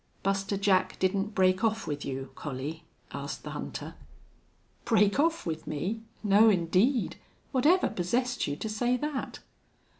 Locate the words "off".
1.63-1.85, 5.19-5.45